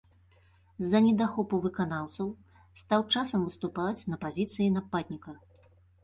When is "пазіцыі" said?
4.25-4.71